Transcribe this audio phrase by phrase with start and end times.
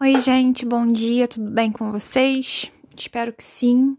[0.00, 2.68] Oi, gente, bom dia, tudo bem com vocês?
[2.96, 3.96] Espero que sim.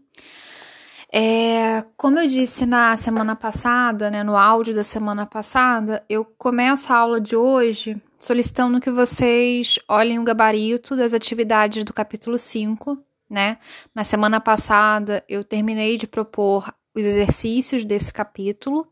[1.10, 6.92] É, como eu disse na semana passada, né, no áudio da semana passada, eu começo
[6.92, 12.98] a aula de hoje solicitando que vocês olhem o gabarito das atividades do capítulo 5,
[13.28, 13.56] né?
[13.94, 18.86] Na semana passada eu terminei de propor os exercícios desse capítulo.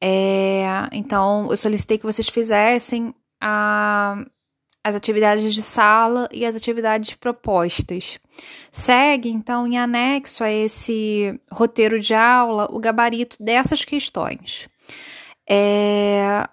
[0.00, 4.24] É, então, eu solicitei que vocês fizessem a
[4.88, 8.18] as atividades de sala e as atividades propostas.
[8.70, 14.68] Segue, então, em anexo a esse roteiro de aula, o gabarito dessas questões.
[15.48, 16.48] É,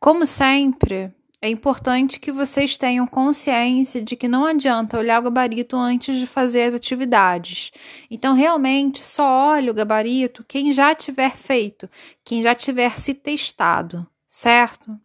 [0.00, 5.76] como sempre, é importante que vocês tenham consciência de que não adianta olhar o gabarito
[5.76, 7.70] antes de fazer as atividades.
[8.10, 11.86] Então, realmente, só olhe o gabarito quem já tiver feito,
[12.24, 14.98] quem já tiver se testado, certo?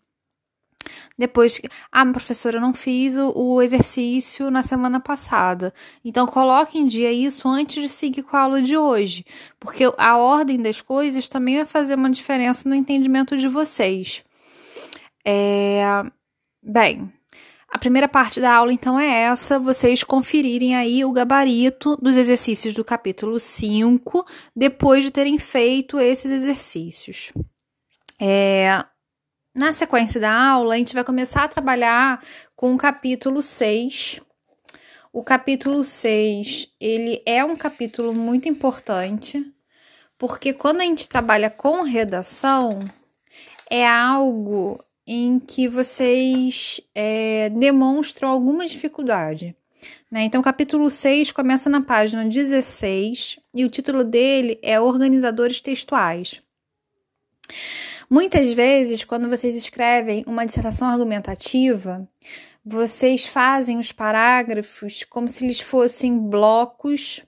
[1.19, 1.59] Depois,
[1.91, 5.73] ah, professora, eu não fiz o, o, exercício na semana passada.
[6.03, 9.25] Então, coloque em dia isso antes de seguir com a aula de hoje,
[9.59, 14.23] porque a ordem das coisas também vai fazer uma diferença no entendimento de vocês.
[15.27, 15.81] É...
[16.63, 17.11] Bem,
[17.69, 22.73] a primeira parte da aula, então, é essa: vocês conferirem aí o gabarito dos exercícios
[22.73, 27.33] do capítulo 5, depois de terem feito esses exercícios.
[28.17, 28.85] É,
[29.59, 32.23] na sequência da aula, a gente vai começar a trabalhar
[32.55, 34.21] com o capítulo 6.
[35.11, 39.45] O capítulo 6, ele é um capítulo muito importante,
[40.17, 42.79] porque quando a gente trabalha com redação,
[43.69, 49.53] é algo em que vocês é, demonstram alguma dificuldade.
[50.09, 50.23] Né?
[50.23, 56.41] Então, o capítulo 6 começa na página 16 e o título dele é Organizadores Textuais.
[58.09, 62.09] Muitas vezes, quando vocês escrevem uma dissertação argumentativa,
[62.65, 67.23] vocês fazem os parágrafos como se eles fossem blocos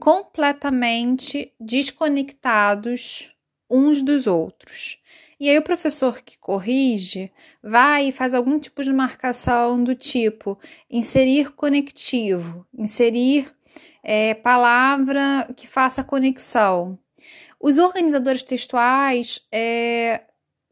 [0.00, 3.32] completamente desconectados
[3.70, 4.98] uns dos outros.
[5.38, 7.30] E aí o professor que corrige
[7.62, 10.58] vai e faz algum tipo de marcação do tipo
[10.90, 13.54] inserir conectivo, inserir
[14.02, 16.98] é, palavra que faça conexão,
[17.60, 20.22] os organizadores textuais é,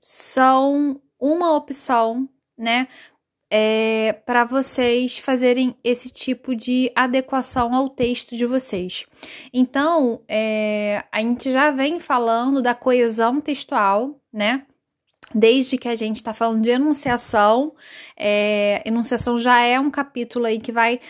[0.01, 2.89] são uma opção, né,
[3.51, 9.07] é, para vocês fazerem esse tipo de adequação ao texto de vocês.
[9.53, 14.67] Então, é, a gente já vem falando da coesão textual, né?
[15.35, 17.75] Desde que a gente está falando de enunciação,
[18.17, 21.01] é, enunciação já é um capítulo aí que vai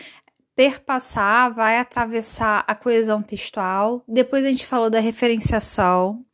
[0.59, 4.03] perpassar, vai atravessar a coesão textual.
[4.05, 6.25] Depois a gente falou da referenciação.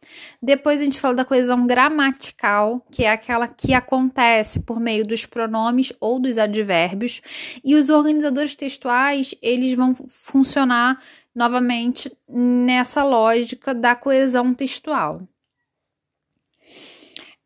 [0.41, 5.27] Depois a gente falou da coesão gramatical, que é aquela que acontece por meio dos
[5.27, 7.21] pronomes ou dos advérbios.
[7.63, 10.99] E os organizadores textuais, eles vão funcionar
[11.35, 15.21] novamente nessa lógica da coesão textual.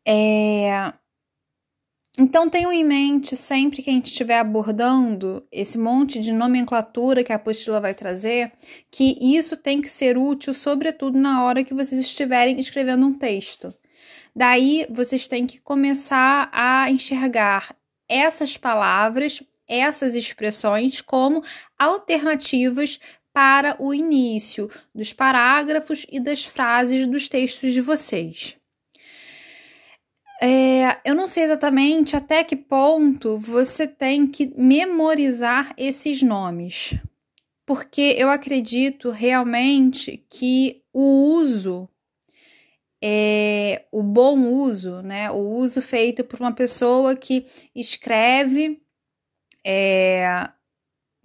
[0.08, 0.94] É,
[2.20, 7.32] então tenham em mente sempre que a gente estiver abordando esse monte de nomenclatura que
[7.32, 8.52] a apostila vai trazer,
[8.90, 13.72] que isso tem que ser útil, sobretudo na hora que vocês estiverem escrevendo um texto.
[14.36, 17.74] Daí vocês têm que começar a enxergar
[18.06, 21.42] essas palavras, essas expressões como
[21.78, 23.00] alternativas
[23.32, 28.59] para o início dos parágrafos e das frases dos textos de vocês.
[30.42, 36.94] É, eu não sei exatamente até que ponto você tem que memorizar esses nomes,
[37.66, 41.86] porque eu acredito realmente que o uso,
[43.04, 48.80] é, o bom uso, né, o uso feito por uma pessoa que escreve
[49.62, 50.48] é,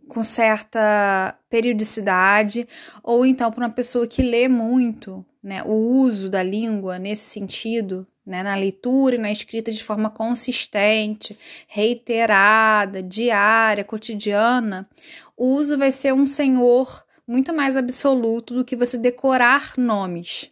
[0.09, 2.67] com certa periodicidade,
[3.01, 8.05] ou então por uma pessoa que lê muito, né, o uso da língua nesse sentido
[8.25, 11.37] né, na leitura e na escrita de forma consistente,
[11.67, 14.89] reiterada, diária, cotidiana,
[15.37, 20.51] o uso vai ser um senhor muito mais absoluto do que você decorar nomes.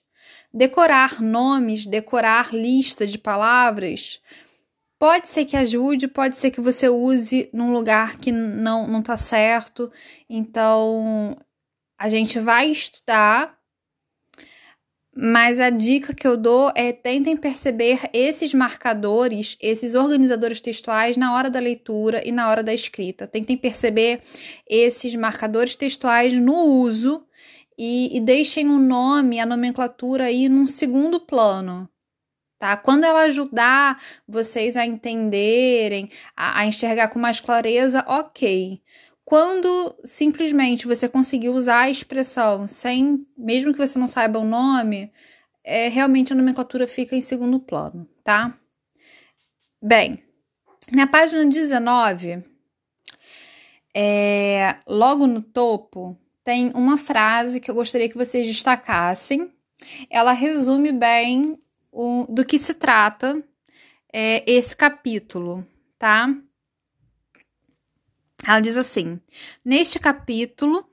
[0.54, 4.20] Decorar nomes, decorar lista de palavras,
[5.00, 9.18] pode ser que ajude, pode ser que você use num lugar que não não tá
[9.18, 9.92] certo.
[10.30, 11.36] Então,
[11.98, 13.58] a gente vai estudar
[15.16, 21.36] mas a dica que eu dou é tentem perceber esses marcadores, esses organizadores textuais na
[21.36, 23.28] hora da leitura e na hora da escrita.
[23.28, 24.22] Tentem perceber
[24.68, 27.26] esses marcadores textuais no uso
[27.78, 31.90] e, e deixem o nome, a nomenclatura aí num segundo plano,
[32.64, 32.78] Tá?
[32.78, 38.82] Quando ela ajudar vocês a entenderem, a, a enxergar com mais clareza, ok.
[39.26, 45.12] Quando simplesmente você conseguir usar a expressão sem, mesmo que você não saiba o nome,
[45.64, 48.58] é, realmente a nomenclatura fica em segundo plano, tá?
[49.82, 50.22] Bem,
[50.94, 52.44] na página 19,
[53.96, 59.52] é, logo no topo, tem uma frase que eu gostaria que vocês destacassem.
[60.10, 61.58] Ela resume bem
[61.92, 63.42] o, do que se trata
[64.12, 65.66] é, esse capítulo,
[65.98, 66.30] tá?
[68.46, 69.20] Ela diz assim:
[69.64, 70.86] neste capítulo,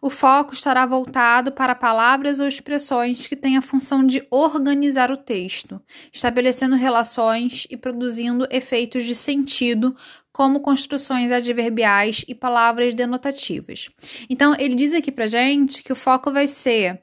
[0.00, 5.16] o foco estará voltado para palavras ou expressões que têm a função de organizar o
[5.16, 5.80] texto,
[6.12, 9.94] estabelecendo relações e produzindo efeitos de sentido,
[10.32, 13.90] como construções adverbiais e palavras denotativas.
[14.30, 17.02] Então, ele diz aqui pra gente que o foco vai ser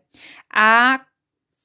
[0.52, 1.02] a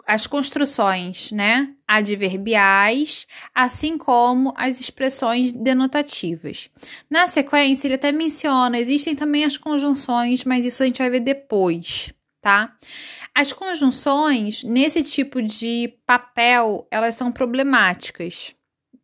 [0.06, 6.71] as construções, né, adverbiais, assim como as expressões denotativas.
[7.11, 11.21] Na sequência, ele até menciona, existem também as conjunções, mas isso a gente vai ver
[11.21, 12.77] depois, tá?
[13.35, 18.55] As conjunções, nesse tipo de papel, elas são problemáticas.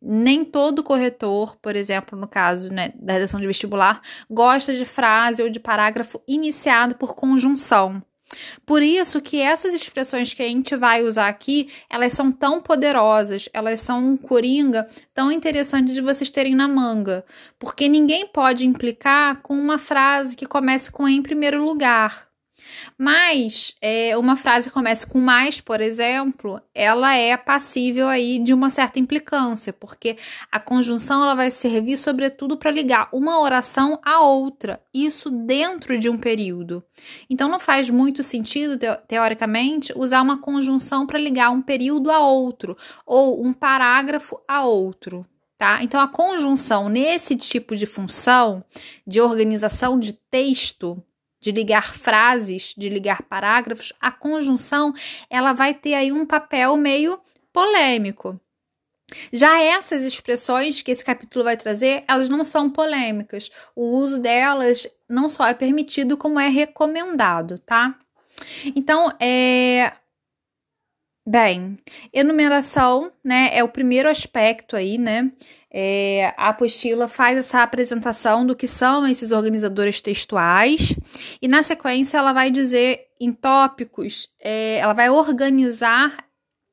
[0.01, 5.43] Nem todo corretor, por exemplo, no caso né, da redação de vestibular, gosta de frase
[5.43, 8.01] ou de parágrafo iniciado por conjunção.
[8.65, 13.49] Por isso que essas expressões que a gente vai usar aqui, elas são tão poderosas,
[13.53, 17.25] elas são um coringa tão interessante de vocês terem na manga,
[17.59, 22.30] porque ninguém pode implicar com uma frase que comece com em primeiro lugar.
[22.97, 28.53] Mas é, uma frase que começa com mais, por exemplo, ela é passível aí de
[28.53, 30.17] uma certa implicância, porque
[30.51, 36.09] a conjunção ela vai servir sobretudo para ligar uma oração à outra, isso dentro de
[36.09, 36.83] um período.
[37.29, 42.77] Então não faz muito sentido, teoricamente, usar uma conjunção para ligar um período a outro
[43.05, 45.25] ou um parágrafo a outro.
[45.61, 45.83] Tá?
[45.83, 48.65] Então, a conjunção nesse tipo de função
[49.05, 50.99] de organização de texto,
[51.41, 54.93] de ligar frases, de ligar parágrafos, a conjunção
[55.29, 57.19] ela vai ter aí um papel meio
[57.51, 58.39] polêmico.
[59.33, 63.51] Já essas expressões que esse capítulo vai trazer, elas não são polêmicas.
[63.75, 67.99] O uso delas não só é permitido, como é recomendado, tá?
[68.73, 69.91] Então, é,
[71.27, 71.77] Bem,
[72.11, 75.31] enumeração, né, é o primeiro aspecto aí, né?
[75.73, 80.93] É, a apostila faz essa apresentação do que são esses organizadores textuais
[81.41, 86.25] e na sequência ela vai dizer em tópicos, é, ela vai organizar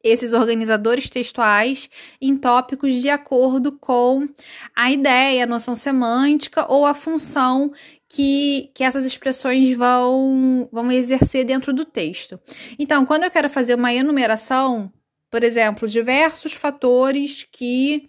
[0.03, 1.91] esses organizadores textuais
[2.21, 4.29] em tópicos de acordo com
[4.75, 7.73] a ideia, a noção semântica ou a função
[8.09, 12.41] que, que essas expressões vão, vão exercer dentro do texto.
[12.79, 14.91] Então, quando eu quero fazer uma enumeração,
[15.31, 18.09] por exemplo, diversos fatores que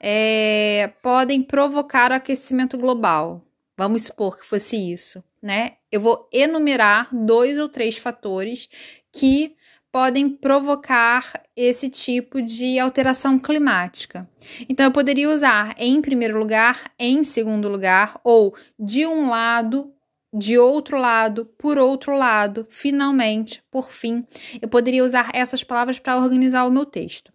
[0.00, 3.42] é, podem provocar o aquecimento global.
[3.76, 5.74] Vamos supor que fosse isso, né?
[5.90, 8.68] Eu vou enumerar dois ou três fatores
[9.12, 9.56] que
[9.90, 14.28] podem provocar esse tipo de alteração climática.
[14.68, 19.92] Então, eu poderia usar em primeiro lugar, em segundo lugar, ou de um lado,
[20.32, 24.24] de outro lado, por outro lado, finalmente, por fim.
[24.60, 27.32] Eu poderia usar essas palavras para organizar o meu texto.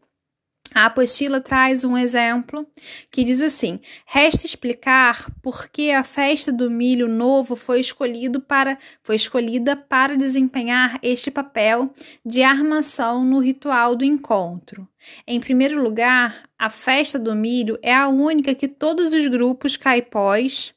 [0.73, 2.67] A apostila traz um exemplo
[3.11, 8.77] que diz assim: resta explicar por que a festa do milho novo foi, escolhido para,
[9.03, 11.93] foi escolhida para desempenhar este papel
[12.25, 14.87] de armação no ritual do encontro.
[15.27, 20.73] Em primeiro lugar, a festa do milho é a única que todos os grupos caipós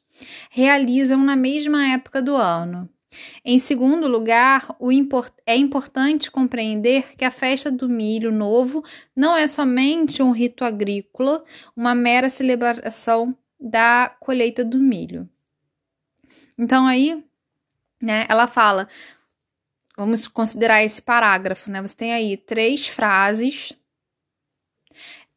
[0.49, 2.89] realizam na mesma época do ano.
[3.43, 8.83] Em segundo lugar, import é importante compreender que a festa do milho novo
[9.15, 11.43] não é somente um rito agrícola,
[11.75, 15.29] uma mera celebração da colheita do milho.
[16.57, 17.23] Então aí,
[18.01, 18.87] né, ela fala,
[19.95, 21.81] vamos considerar esse parágrafo, né?
[21.81, 23.73] Você tem aí três frases,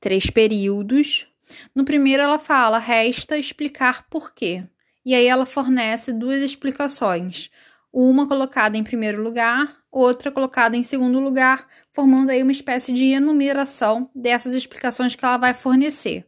[0.01, 1.27] três períodos.
[1.75, 4.65] No primeiro ela fala, resta explicar por quê.
[5.05, 7.51] E aí ela fornece duas explicações
[7.93, 13.07] uma colocada em primeiro lugar, outra colocada em segundo lugar, formando aí uma espécie de
[13.07, 16.27] enumeração dessas explicações que ela vai fornecer,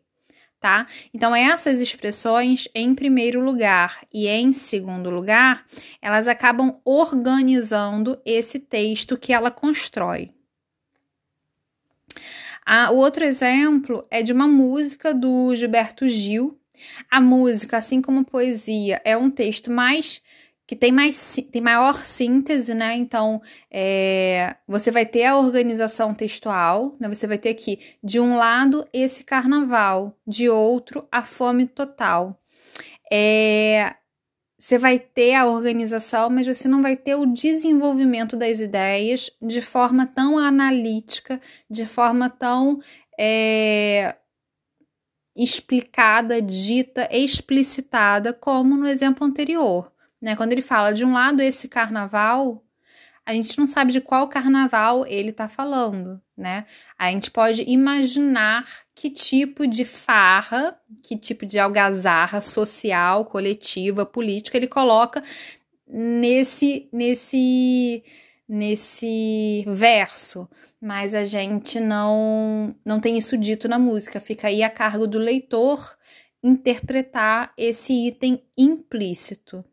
[0.61, 0.87] tá?
[1.15, 5.65] Então, essas expressões em primeiro lugar e em segundo lugar,
[6.01, 10.33] elas acabam organizando esse texto que ela constrói.
[12.65, 16.59] Ah, o outro exemplo é de uma música do Gilberto Gil.
[17.11, 20.23] A música, assim como a poesia, é um texto mais
[20.73, 22.97] que tem, mais, tem maior síntese, né?
[22.97, 27.11] Então, é, você vai ter a organização textual, né?
[27.11, 32.41] Você vai ter aqui, de um lado, esse carnaval, de outro, a fome total.
[33.13, 33.97] É,
[34.59, 39.61] você vai ter a organização, mas você não vai ter o desenvolvimento das ideias de
[39.61, 41.39] forma tão analítica,
[41.69, 42.81] de forma tão
[43.21, 44.17] é,
[45.37, 49.92] explicada, dita, explicitada, como no exemplo anterior.
[50.23, 50.37] Né?
[50.37, 52.65] Quando ele fala de um lado esse carnaval,
[53.27, 56.67] a gente não sabe de qual carnaval ele está falando, né?
[56.99, 58.65] A gente pode imaginar
[58.95, 65.23] que tipo de farra, que tipo de algazarra social, coletiva, política ele coloca
[65.87, 68.03] nesse nesse
[68.49, 70.49] nesse verso,
[70.81, 75.19] mas a gente não não tem isso dito na música, fica aí a cargo do
[75.19, 75.97] leitor
[76.43, 79.65] interpretar esse item implícito,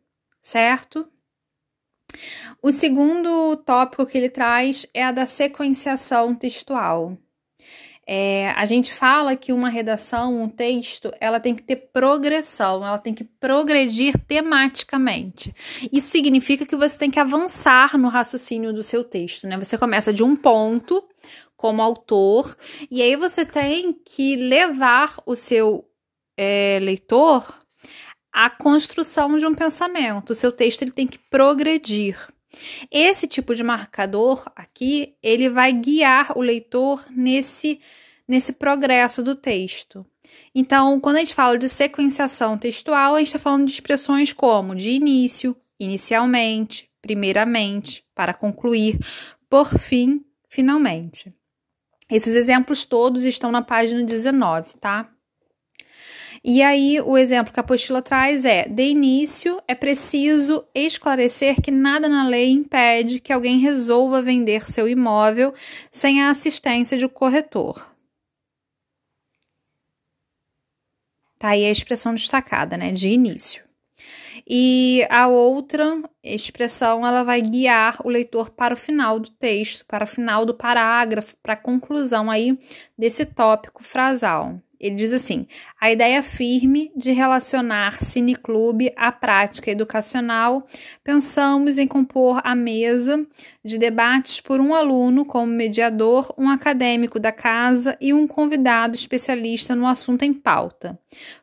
[0.50, 1.06] certo?
[2.60, 7.16] O segundo tópico que ele traz é a da sequenciação textual.
[8.06, 12.98] É, a gente fala que uma redação, um texto, ela tem que ter progressão, ela
[12.98, 15.54] tem que progredir tematicamente.
[15.92, 19.56] Isso significa que você tem que avançar no raciocínio do seu texto, né?
[19.58, 21.04] Você começa de um ponto
[21.56, 22.56] como autor,
[22.90, 25.86] e aí você tem que levar o seu
[26.36, 27.59] é, leitor
[28.32, 30.30] à construção de um pensamento.
[30.30, 32.16] O seu texto ele tem que progredir.
[32.90, 37.80] Esse tipo de marcador aqui, ele vai guiar o leitor nesse
[38.26, 40.06] nesse progresso do texto.
[40.54, 44.76] Então, quando a gente fala de sequenciação textual, a gente está falando de expressões como
[44.76, 49.00] de início, inicialmente, primeiramente, para concluir,
[49.48, 51.34] por fim, finalmente.
[52.08, 55.10] Esses exemplos todos estão na página 19, tá?
[56.42, 61.70] E aí, o exemplo que a apostila traz é: de início, é preciso esclarecer que
[61.70, 65.52] nada na lei impede que alguém resolva vender seu imóvel
[65.90, 67.94] sem a assistência de um corretor.
[71.38, 72.92] Tá aí a expressão destacada, né?
[72.92, 73.64] De início.
[74.46, 80.04] E a outra expressão ela vai guiar o leitor para o final do texto, para
[80.04, 82.58] o final do parágrafo, para a conclusão aí
[82.98, 84.60] desse tópico frasal.
[84.80, 85.46] Ele diz assim:
[85.78, 90.66] a ideia firme de relacionar cineclube à prática educacional,
[91.04, 93.26] pensamos em compor a mesa
[93.62, 99.76] de debates por um aluno como mediador, um acadêmico da casa e um convidado especialista
[99.76, 100.98] no assunto em pauta.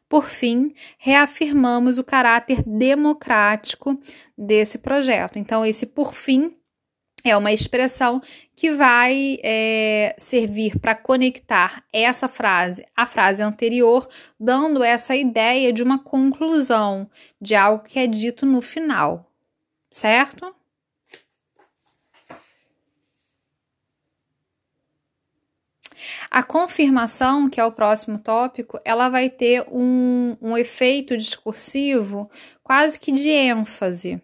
[0.10, 4.00] Por fim, reafirmamos o caráter democrático
[4.38, 5.38] desse projeto.
[5.38, 6.56] Então, esse por fim
[7.24, 8.22] é uma expressão
[8.56, 14.08] que vai é, servir para conectar essa frase à frase anterior,
[14.40, 17.10] dando essa ideia de uma conclusão,
[17.42, 19.32] de algo que é dito no final,
[19.92, 20.56] certo?
[26.30, 32.30] A confirmação, que é o próximo tópico, ela vai ter um, um efeito discursivo
[32.64, 34.22] quase que de ênfase.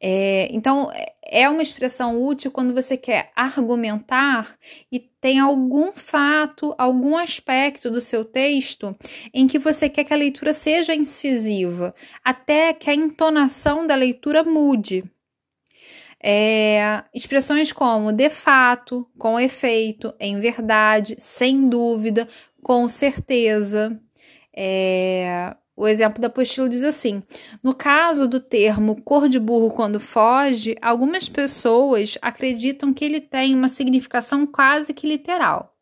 [0.00, 0.90] É, então,
[1.32, 4.54] é uma expressão útil quando você quer argumentar
[4.92, 8.94] e tem algum fato, algum aspecto do seu texto
[9.32, 14.44] em que você quer que a leitura seja incisiva, até que a entonação da leitura
[14.44, 15.04] mude.
[16.22, 22.28] É, expressões como de fato, com efeito, em verdade, sem dúvida,
[22.62, 23.98] com certeza.
[24.54, 27.22] É, o exemplo da apostila diz assim:
[27.62, 33.54] no caso do termo cor de burro quando foge, algumas pessoas acreditam que ele tem
[33.54, 35.72] uma significação quase que literal.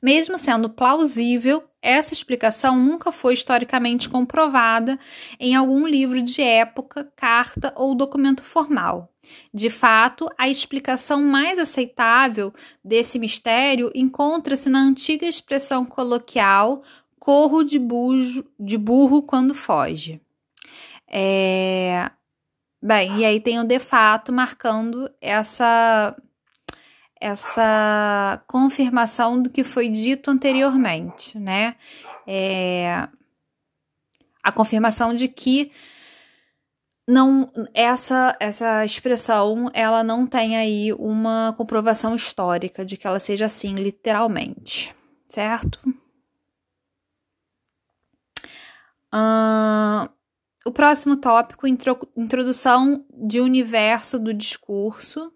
[0.00, 4.98] Mesmo sendo plausível, essa explicação nunca foi historicamente comprovada
[5.38, 9.12] em algum livro de época, carta ou documento formal.
[9.52, 16.82] De fato, a explicação mais aceitável desse mistério encontra-se na antiga expressão coloquial
[17.26, 20.20] corro de, bujo, de burro quando foge.
[21.10, 22.08] É...
[22.80, 26.16] Bem, e aí tem o de fato marcando essa
[27.20, 31.74] essa confirmação do que foi dito anteriormente, né?
[32.24, 33.08] É...
[34.40, 35.72] A confirmação de que
[37.08, 43.46] não essa essa expressão ela não tem aí uma comprovação histórica de que ela seja
[43.46, 44.94] assim literalmente,
[45.28, 45.80] certo?
[49.12, 55.32] O próximo tópico, intro, introdução de universo do discurso.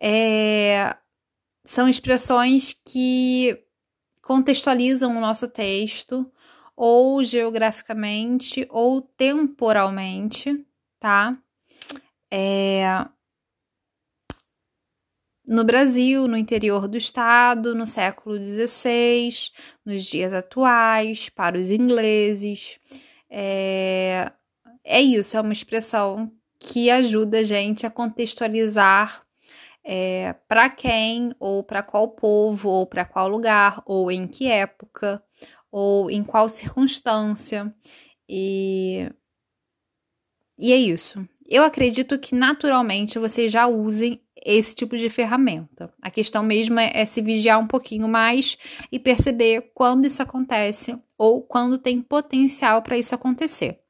[0.00, 0.96] É,
[1.64, 3.62] são expressões que
[4.22, 6.30] contextualizam o nosso texto,
[6.76, 10.64] ou geograficamente, ou temporalmente,
[11.00, 11.36] tá?
[12.30, 13.06] É...
[15.48, 19.30] No Brasil, no interior do estado, no século XVI,
[19.84, 22.78] nos dias atuais, para os ingleses.
[23.30, 24.30] É,
[24.84, 29.24] é isso, é uma expressão que ajuda a gente a contextualizar
[29.82, 35.22] é, para quem, ou para qual povo, ou para qual lugar, ou em que época,
[35.72, 37.74] ou em qual circunstância.
[38.28, 39.10] E,
[40.58, 41.26] e é isso.
[41.48, 45.90] Eu acredito que naturalmente vocês já usem esse tipo de ferramenta.
[46.02, 48.58] A questão mesmo é, é, se vigiar um pouquinho mais
[48.92, 53.80] e perceber quando isso acontece ou quando tem potencial para isso acontecer.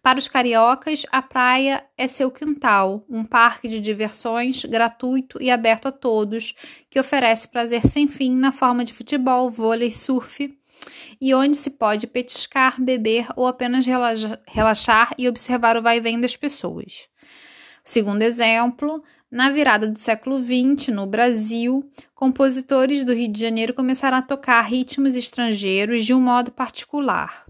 [0.00, 5.86] Para os cariocas, a praia é seu quintal, um parque de diversões gratuito e aberto
[5.86, 6.54] a todos,
[6.90, 10.52] que oferece prazer sem fim na forma de futebol, vôlei, surf
[11.20, 13.84] e onde se pode petiscar, beber ou apenas
[14.46, 17.08] relaxar e observar o vai e vem das pessoas.
[17.84, 24.18] Segundo exemplo, na virada do século XX, no Brasil, compositores do Rio de Janeiro começaram
[24.18, 27.46] a tocar ritmos estrangeiros de um modo particular.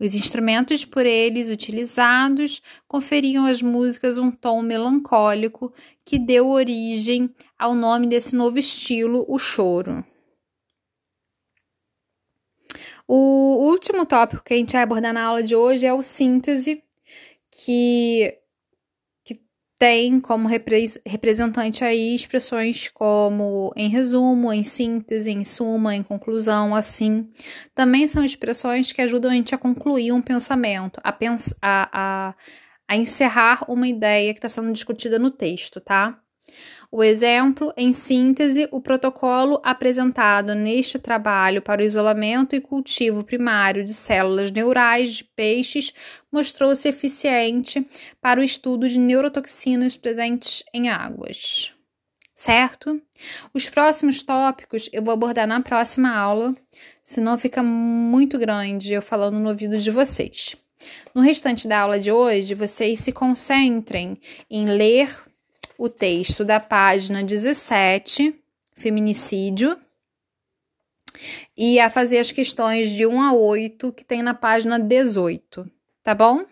[0.00, 5.72] Os instrumentos por eles utilizados conferiam às músicas um tom melancólico
[6.04, 10.04] que deu origem ao nome desse novo estilo, o choro.
[13.10, 16.82] O último tópico que a gente vai abordar na aula de hoje é o síntese,
[17.50, 18.38] que
[19.78, 26.74] tem como repre representante aí expressões como em resumo, em síntese, em suma, em conclusão,
[26.74, 27.30] assim.
[27.74, 32.34] Também são expressões que ajudam a gente a concluir um pensamento, a, pens a, a,
[32.88, 36.20] a encerrar uma ideia que está sendo discutida no texto, tá?
[36.90, 43.84] O exemplo, em síntese, o protocolo apresentado neste trabalho para o isolamento e cultivo primário
[43.84, 45.92] de células neurais de peixes
[46.32, 47.86] mostrou-se eficiente
[48.22, 51.74] para o estudo de neurotoxinas presentes em águas.
[52.34, 53.02] Certo?
[53.52, 56.54] Os próximos tópicos eu vou abordar na próxima aula,
[57.02, 60.56] senão fica muito grande eu falando no ouvido de vocês.
[61.14, 64.16] No restante da aula de hoje, vocês se concentrem
[64.48, 65.27] em ler
[65.78, 68.34] o texto da página 17,
[68.74, 69.78] feminicídio,
[71.56, 75.70] e a fazer as questões de 1 a 8 que tem na página 18,
[76.02, 76.44] tá bom?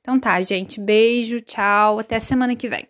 [0.00, 0.80] Então tá, gente.
[0.80, 2.88] Beijo, tchau, até semana que vem.